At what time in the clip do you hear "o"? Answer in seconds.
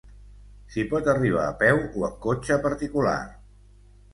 1.83-2.07